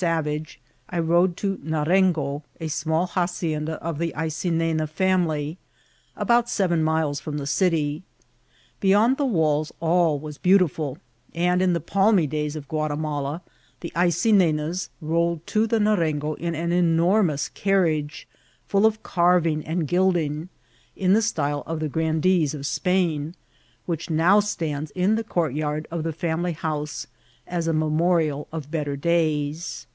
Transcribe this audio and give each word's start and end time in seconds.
Savage, 0.00 0.58
I 0.88 0.98
rode 0.98 1.36
to 1.36 1.58
Narengo, 1.58 2.42
a 2.58 2.68
small 2.68 3.06
hacienda 3.08 3.74
of 3.84 3.98
the 3.98 4.14
Aydnena 4.16 4.88
fiBusiily, 4.88 5.58
about 6.16 6.46
aeren 6.46 6.82
miles 6.82 7.20
from 7.20 7.36
the 7.36 7.46
city. 7.46 8.02
Beyond 8.80 9.18
the 9.18 9.26
walls 9.26 9.70
all 9.78 10.18
was 10.18 10.38
beautiful, 10.38 10.96
and 11.34 11.60
in 11.60 11.74
the 11.74 11.82
palmy 11.82 12.26
days 12.26 12.56
of 12.56 12.66
Guatimala 12.66 13.42
the 13.80 13.92
Aycinenas 13.94 14.88
rolled 15.02 15.46
to 15.48 15.66
the 15.66 15.78
Narengo 15.78 16.34
in 16.38 16.54
an 16.54 16.72
enormous 16.72 17.50
car 17.50 17.84
riage, 17.84 18.24
full 18.66 18.86
of 18.86 19.00
earring 19.04 19.62
and 19.66 19.86
gilding, 19.86 20.48
in 20.96 21.12
the 21.12 21.20
style 21.20 21.62
of 21.66 21.78
the 21.78 21.90
grandees 21.90 22.54
of 22.54 22.64
Spain, 22.64 23.34
which 23.84 24.08
now 24.08 24.40
stands 24.40 24.92
in 24.92 25.16
the 25.16 25.24
courtyard 25.24 25.86
of 25.90 26.04
the 26.04 26.12
fSEunily 26.14 26.54
house 26.54 27.06
as 27.46 27.66
a 27.66 27.74
memorial 27.74 28.48
of 28.50 28.70
better 28.70 28.96
days. 28.96 29.86